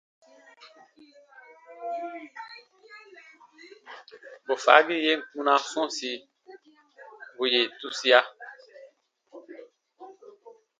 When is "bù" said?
4.45-4.53, 7.35-7.43